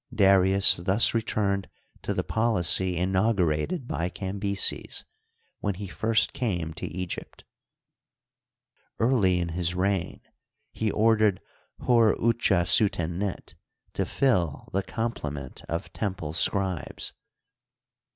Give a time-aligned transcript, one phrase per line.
[0.11, 1.69] Darius thus returned
[2.01, 5.05] to the policy inaugurated by Cambyses
[5.59, 7.43] when he first came to Egypt.
[8.97, 10.21] Early in his reign
[10.71, 11.39] he ordered
[11.81, 13.53] Hor utja suten net
[13.93, 17.13] to fill the complement of temple scribes.